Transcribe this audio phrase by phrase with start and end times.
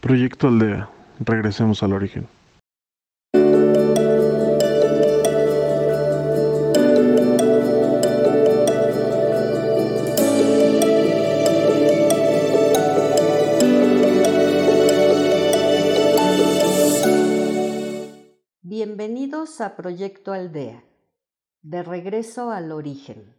[0.00, 0.88] Proyecto Aldea.
[1.18, 2.28] Regresemos al origen.
[18.62, 20.84] Bienvenidos a Proyecto Aldea,
[21.62, 23.34] de regreso al origen.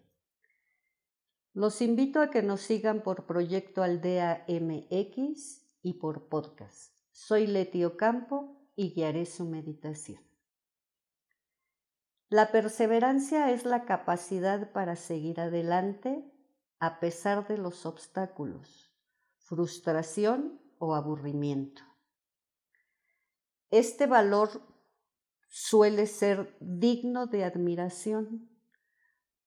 [1.53, 6.95] Los invito a que nos sigan por Proyecto Aldea MX y por podcast.
[7.11, 10.21] Soy Leti Ocampo y guiaré su meditación.
[12.29, 16.31] La perseverancia es la capacidad para seguir adelante
[16.79, 18.93] a pesar de los obstáculos,
[19.37, 21.81] frustración o aburrimiento.
[23.71, 24.61] Este valor
[25.49, 28.49] suele ser digno de admiración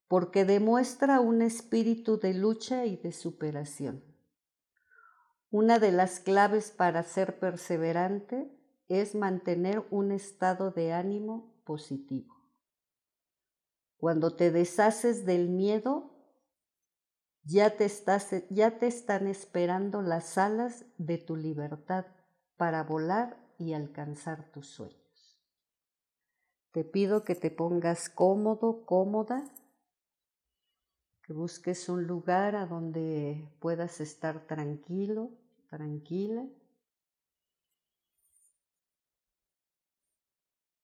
[0.08, 4.11] porque demuestra un espíritu de lucha y de superación.
[5.52, 8.50] Una de las claves para ser perseverante
[8.88, 12.34] es mantener un estado de ánimo positivo.
[13.98, 16.10] Cuando te deshaces del miedo,
[17.44, 22.06] ya te, están esperando las alas de tu libertad
[22.56, 25.38] para volar y alcanzar tus sueños.
[26.70, 29.44] Te pido que te pongas cómodo, cómoda
[31.22, 35.30] que busques un lugar a donde puedas estar tranquilo,
[35.72, 36.46] tranquila.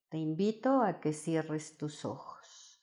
[0.09, 2.83] Te invito a que cierres tus ojos.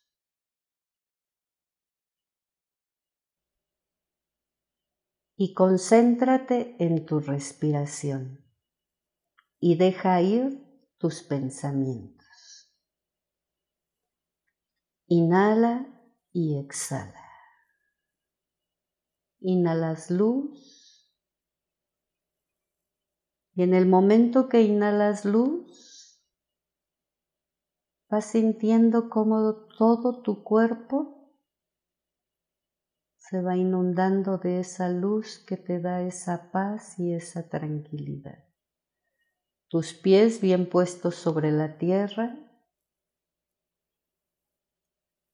[5.35, 8.45] Y concéntrate en tu respiración
[9.59, 10.63] y deja ir
[10.99, 12.71] tus pensamientos.
[15.07, 15.87] Inhala
[16.31, 17.25] y exhala.
[19.39, 20.74] Inhalas luz.
[23.55, 26.21] Y en el momento que inhalas luz,
[28.09, 31.15] vas sintiendo cómo todo tu cuerpo
[33.17, 38.43] se va inundando de esa luz que te da esa paz y esa tranquilidad.
[39.69, 42.37] Tus pies bien puestos sobre la tierra.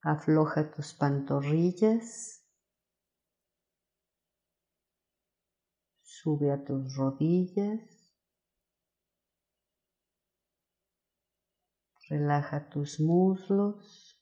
[0.03, 2.47] Afloja tus pantorrillas.
[6.01, 8.00] Sube a tus rodillas.
[12.11, 14.19] Relaja tus muslos,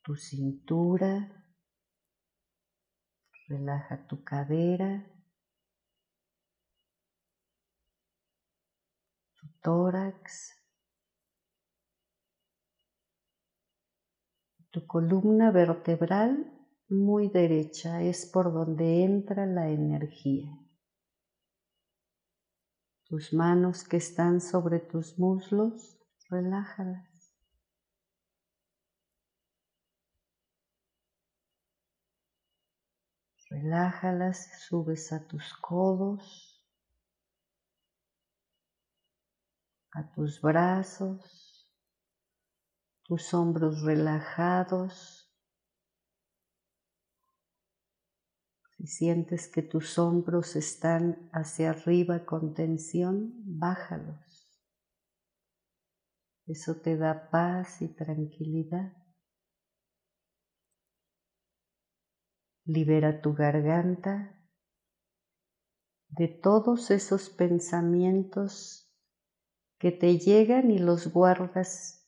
[0.00, 1.12] tu cintura,
[3.48, 5.04] relaja tu cadera,
[9.34, 10.54] tu tórax,
[14.70, 16.32] tu columna vertebral
[16.88, 20.63] muy derecha es por donde entra la energía.
[23.14, 27.32] Tus manos que están sobre tus muslos, relájalas.
[33.50, 36.60] Relájalas, subes a tus codos,
[39.92, 41.70] a tus brazos,
[43.04, 45.23] tus hombros relajados,
[48.84, 54.46] Si sientes que tus hombros están hacia arriba con tensión, bájalos.
[56.46, 58.92] Eso te da paz y tranquilidad.
[62.66, 64.38] Libera tu garganta
[66.08, 68.94] de todos esos pensamientos
[69.78, 72.06] que te llegan y los guardas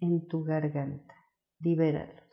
[0.00, 1.14] en tu garganta.
[1.60, 2.27] Libéralos.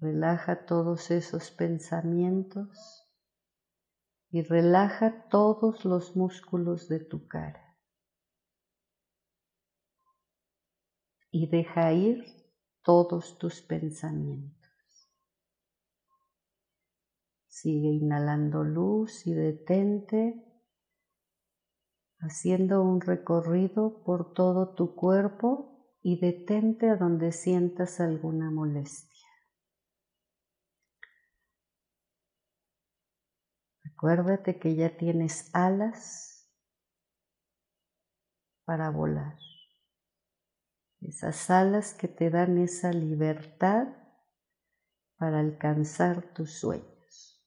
[0.00, 3.06] Relaja todos esos pensamientos
[4.30, 7.76] y relaja todos los músculos de tu cara.
[11.30, 12.24] Y deja ir
[12.82, 15.10] todos tus pensamientos.
[17.46, 20.42] Sigue inhalando luz y detente,
[22.20, 29.09] haciendo un recorrido por todo tu cuerpo y detente a donde sientas alguna molestia.
[34.00, 36.50] Acuérdate que ya tienes alas
[38.64, 39.36] para volar.
[41.02, 43.88] Esas alas que te dan esa libertad
[45.18, 47.44] para alcanzar tus sueños.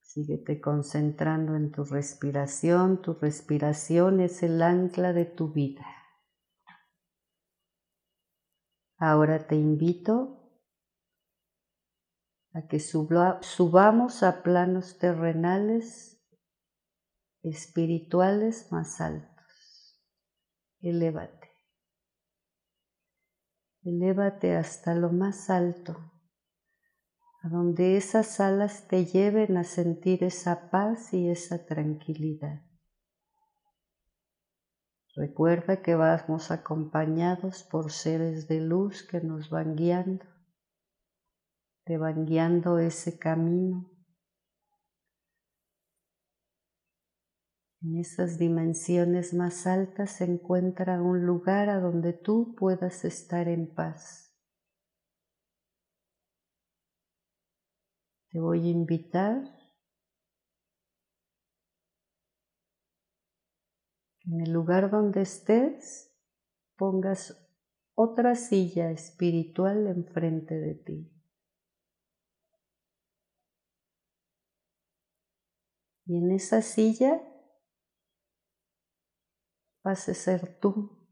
[0.00, 3.02] Síguete concentrando en tu respiración.
[3.02, 5.84] Tu respiración es el ancla de tu vida.
[8.96, 10.39] Ahora te invito
[12.52, 16.20] a que subamos a planos terrenales
[17.42, 20.02] espirituales más altos.
[20.80, 21.48] Elévate.
[23.82, 25.96] Elévate hasta lo más alto,
[27.42, 32.62] a donde esas alas te lleven a sentir esa paz y esa tranquilidad.
[35.14, 40.24] Recuerda que vamos acompañados por seres de luz que nos van guiando
[41.90, 43.90] te van guiando ese camino.
[47.82, 53.74] En esas dimensiones más altas se encuentra un lugar a donde tú puedas estar en
[53.74, 54.32] paz.
[58.30, 59.42] Te voy a invitar
[64.26, 66.16] en el lugar donde estés
[66.76, 67.52] pongas
[67.96, 71.19] otra silla espiritual enfrente de ti.
[76.10, 77.22] Y en esa silla
[79.84, 81.06] vas a ser tú.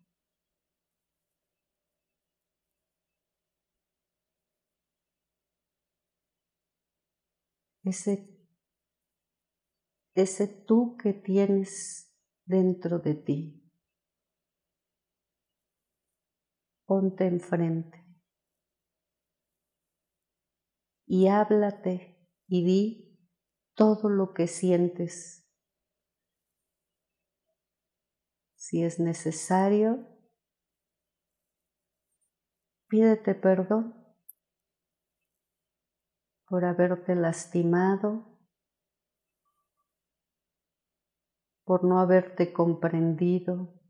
[7.85, 8.45] Ese,
[10.17, 12.13] ese tú que tienes
[12.45, 13.71] dentro de ti.
[16.87, 18.05] Ponte enfrente
[21.07, 23.08] y háblate y di
[23.79, 25.49] todo lo que sientes.
[28.57, 30.05] Si es necesario,
[32.89, 33.95] pídete perdón
[36.49, 38.37] por haberte lastimado,
[41.63, 43.81] por no haberte comprendido,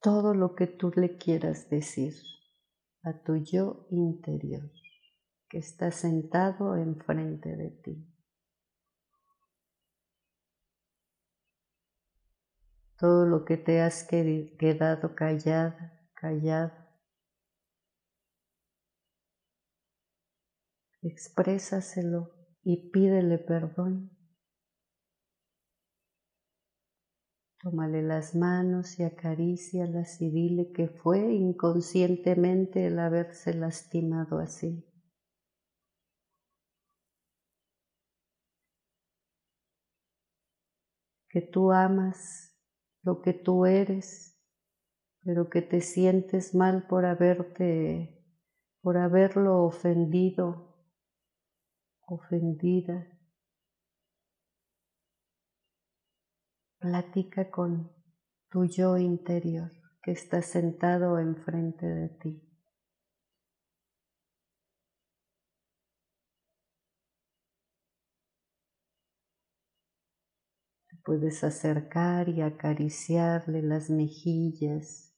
[0.00, 2.14] todo lo que tú le quieras decir
[3.04, 4.81] a tu yo interior
[5.52, 8.08] que está sentado enfrente de ti.
[12.98, 16.72] Todo lo que te has quedado callada, callado,
[21.02, 22.30] exprésaselo
[22.62, 24.10] y pídele perdón.
[27.60, 34.88] Tómale las manos y acarícialas y dile que fue inconscientemente el haberse lastimado así.
[41.32, 42.54] Que tú amas
[43.02, 44.38] lo que tú eres,
[45.24, 48.22] pero que te sientes mal por haberte,
[48.82, 50.76] por haberlo ofendido,
[52.06, 53.08] ofendida.
[56.78, 57.90] Platica con
[58.50, 62.51] tu yo interior que está sentado enfrente de ti.
[71.04, 75.12] Puedes acercar y acariciarle las mejillas,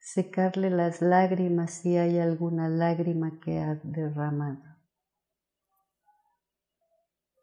[0.00, 4.62] secarle las lágrimas si hay alguna lágrima que ha derramado.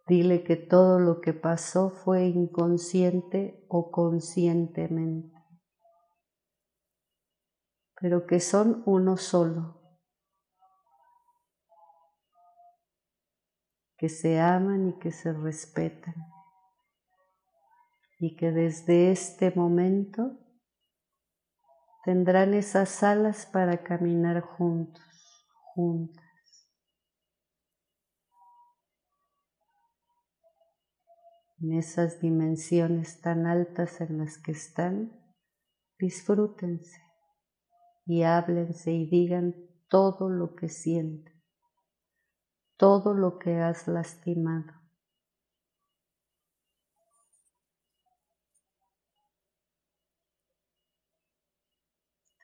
[0.07, 5.37] Dile que todo lo que pasó fue inconsciente o conscientemente,
[7.99, 9.79] pero que son uno solo,
[13.97, 16.30] que se aman y que se respetan
[18.21, 20.37] y que desde este momento
[22.05, 25.03] tendrán esas alas para caminar juntos,
[25.73, 26.23] juntas.
[31.59, 35.11] En esas dimensiones tan altas en las que están,
[35.97, 37.01] disfrútense
[38.05, 39.55] y háblense y digan
[39.89, 41.41] todo lo que sienten,
[42.77, 44.80] todo lo que has lastimado.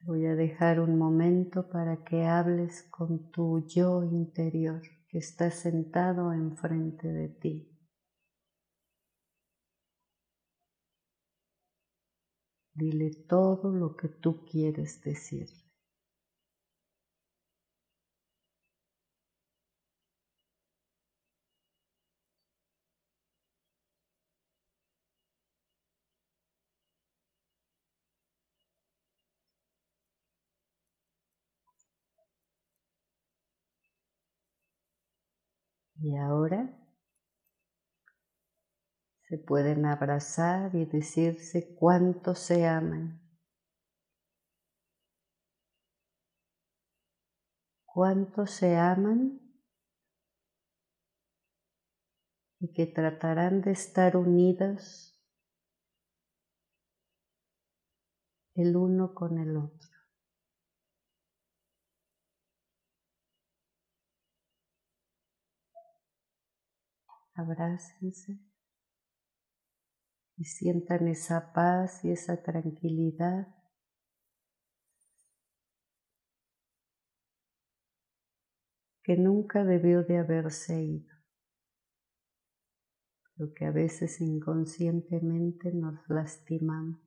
[0.08, 6.32] Voy a dejar un momento para que hables con tu yo interior que está sentado
[6.32, 7.78] enfrente de ti.
[12.74, 15.67] Dile todo lo que tú quieres decir.
[36.00, 36.78] Y ahora
[39.28, 43.20] se pueden abrazar y decirse cuánto se aman,
[47.86, 49.42] cuánto se aman
[52.60, 55.20] y que tratarán de estar unidos
[58.56, 59.97] el uno con el otro.
[67.38, 68.40] Abrácense
[70.38, 73.54] y sientan esa paz y esa tranquilidad.
[79.04, 81.16] que nunca debió de haberse ido,
[83.38, 87.00] lo que a veces inconscientemente nos lastimamos,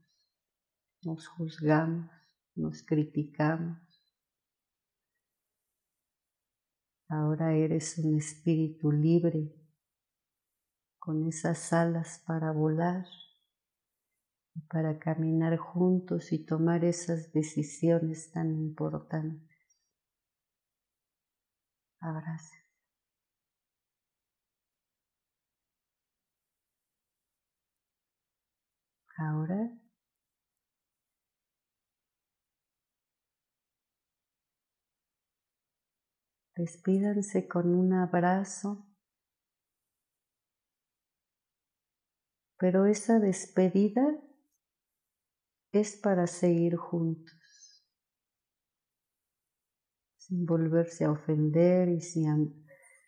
[1.02, 2.10] nos juzgamos,
[2.54, 3.82] nos criticamos.
[7.06, 9.59] Ahora eres un espíritu libre
[11.00, 13.06] con esas alas para volar
[14.54, 19.50] y para caminar juntos y tomar esas decisiones tan importantes.
[22.00, 22.56] Abrazo.
[29.16, 29.70] Ahora
[36.56, 38.86] despídanse con un abrazo
[42.60, 44.02] pero esa despedida
[45.72, 47.86] es para seguir juntos,
[50.18, 52.66] sin volverse a ofender y sin,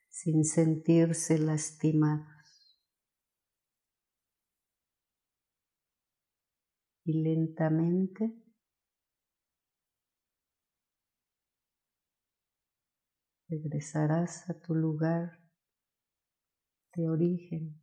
[0.09, 2.81] sentirse lastimados.
[7.05, 8.33] Y lentamente
[13.49, 15.43] regresarás a tu lugar
[16.95, 17.82] de origen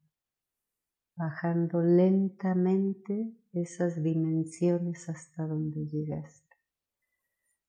[1.20, 6.56] bajando lentamente esas dimensiones hasta donde llegaste,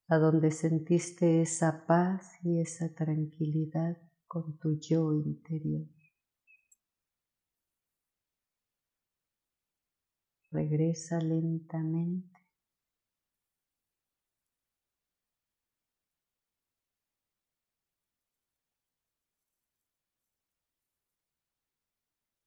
[0.06, 5.88] a donde sentiste esa paz y esa tranquilidad con tu yo interior.
[10.52, 12.29] Regresa lentamente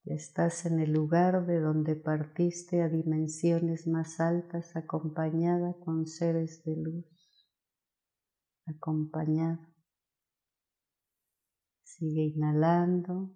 [0.05, 6.75] Estás en el lugar de donde partiste a dimensiones más altas acompañada con seres de
[6.75, 7.47] luz.
[8.65, 9.65] Acompañado.
[11.83, 13.33] Sigue inhalando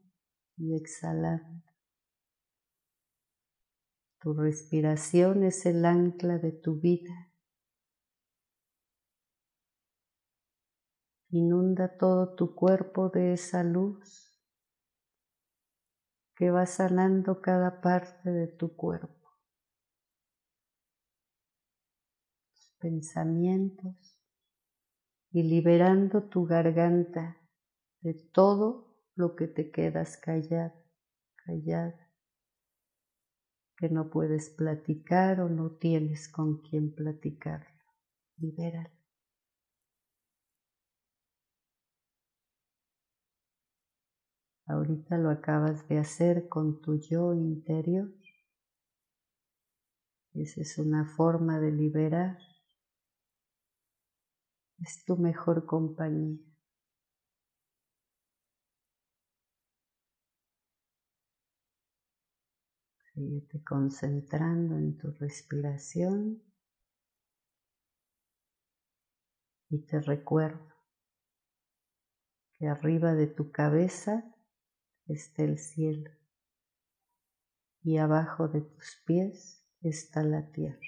[0.58, 1.64] y exhalando.
[4.20, 7.32] Tu respiración es el ancla de tu vida.
[11.30, 14.27] Inunda todo tu cuerpo de esa luz
[16.38, 19.28] que va sanando cada parte de tu cuerpo,
[22.54, 24.22] tus pensamientos
[25.32, 27.38] y liberando tu garganta
[28.02, 30.76] de todo lo que te quedas callado,
[31.44, 32.14] callada,
[33.78, 37.84] que no puedes platicar o no tienes con quien platicarlo.
[38.38, 39.07] Libéralo.
[44.68, 48.12] Ahorita lo acabas de hacer con tu yo interior.
[50.34, 52.38] Esa es una forma de liberar.
[54.80, 56.38] Es tu mejor compañía.
[63.14, 66.44] Síguete concentrando en tu respiración
[69.70, 70.76] y te recuerdo
[72.60, 74.37] que arriba de tu cabeza
[75.08, 76.12] está el cielo
[77.84, 80.80] y abajo de tus pies está la tierra.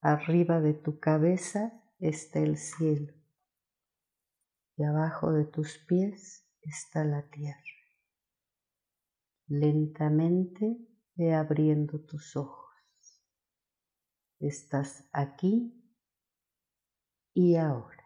[0.00, 3.12] Arriba de tu cabeza está el cielo
[4.76, 7.60] y abajo de tus pies está la tierra.
[9.48, 10.78] Lentamente
[11.14, 12.72] ve abriendo tus ojos.
[14.40, 15.78] Estás aquí
[17.34, 18.01] y ahora.